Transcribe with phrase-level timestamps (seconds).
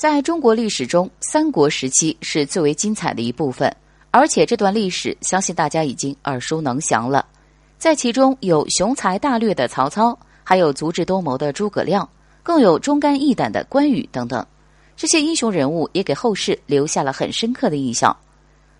[0.00, 3.70] 在中国历史中，三国时期是最为精彩的一部分，
[4.10, 7.26] 而且这段历史相信大家已经耳熟能详了。
[7.76, 12.08] 在其中有雄才大略的曹操，还有足智多谋的诸葛亮，
[12.42, 14.42] 更有忠肝义胆的关羽等等。
[14.96, 18.16] 这些英雄人物也给后世留下了很深刻的印象。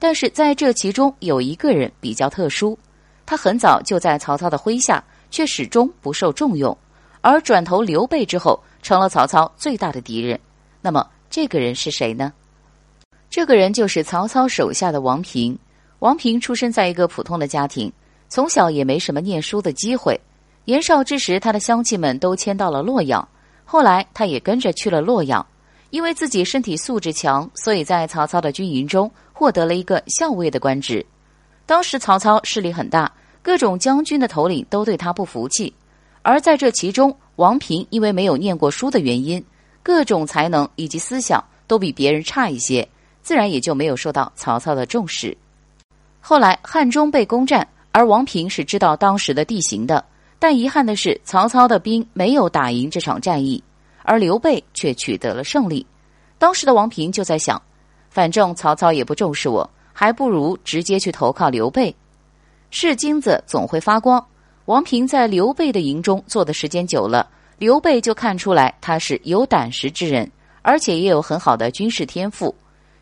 [0.00, 2.76] 但是在这其中有一个人比较特殊，
[3.24, 5.00] 他很早就在曹操的麾下，
[5.30, 6.76] 却始终不受重用，
[7.20, 10.36] 而转投刘备之后，成了曹操最大的敌人。
[10.84, 12.30] 那么这个人是谁呢？
[13.30, 15.58] 这个人就是曹操手下的王平。
[16.00, 17.90] 王平出生在一个普通的家庭，
[18.28, 20.20] 从小也没什么念书的机会。
[20.66, 23.26] 年少之时，他的乡亲们都迁到了洛阳，
[23.64, 25.44] 后来他也跟着去了洛阳。
[25.88, 31.06] 因为自己身体素质强，所以在曹操的军营中获得了一个校尉的官职。
[31.64, 33.10] 当时曹操势力很大，
[33.40, 35.72] 各种将军的头领都对他不服气。
[36.20, 39.42] 而在这其中，王平因为没有念过书的原因。
[39.84, 42.88] 各种才能以及思想都比别人差一些，
[43.22, 45.36] 自然也就没有受到曹操的重视。
[46.20, 50.02] 后来汉中被攻占，而王平是知道当时的地形的，
[50.38, 53.62] 但遗憾的是曹操的兵没有打赢这场战役，
[54.02, 55.86] 而刘备却取得了胜利。
[56.38, 57.60] 当时的王平就在想，
[58.08, 61.94] 反正曹操也不重视我，还不如直接去投靠刘备。
[62.70, 64.26] 是金子总会发光，
[64.64, 67.28] 王平在刘备的营中做的时间久了。
[67.58, 70.30] 刘备就看出来他是有胆识之人，
[70.62, 72.54] 而且也有很好的军事天赋。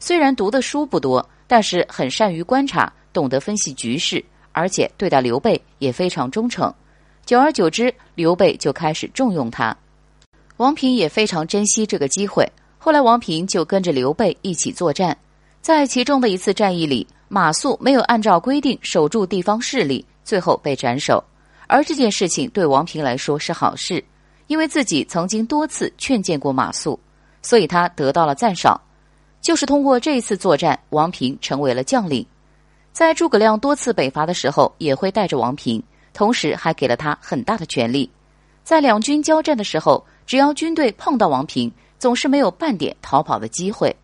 [0.00, 6.72] 虽然读的书不多，但是很善于观察，懂得分析局势，而且对待刘备也非常忠诚。
[7.26, 9.76] 久而久之，刘备就开始重用他。
[10.56, 12.50] 王平也非常珍惜这个机会。
[12.78, 15.16] 后来，王平就跟着刘备一起作战。
[15.60, 21.22] 在其中的一次战役里，马谡没有按照规定守住地方势力，最后被斩首。
[21.66, 24.02] 而这件事情对王平来说是好事。
[24.48, 26.98] 因为自己曾经多次劝谏过马谡，
[27.40, 28.78] 所以他得到了赞赏。
[29.40, 32.26] 就是通过这一次作战，王平成为了将领。
[32.92, 35.80] 在诸葛亮多次北伐的时候，也会带着王平，
[36.12, 38.10] 同时还给了他很大的权力。
[38.64, 43.94] 在两军交战的时候，只要军队碰到王平，总是没有半点逃跑的机会。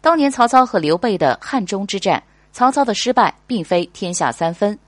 [0.00, 4.78] 当年曹操和刘备的汉中之战，曹操的失败并非天下三分，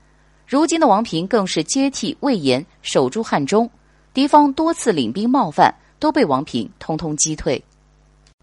[0.47, 3.69] 如今的王平更是接替魏延守住汉中。
[4.13, 7.63] 敌方多次领兵冒犯，都被王平通通击退。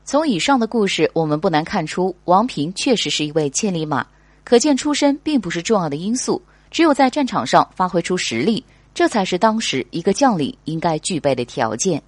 [0.03, 4.07] 从以上的故事，我们不难看出，王平确实是一位千里马。
[4.45, 6.41] 可见出身并不是重要的因素，
[6.71, 8.65] 只有在战场上发挥出实力，
[8.95, 12.03] 这才是当时一个将领应该具备的条件。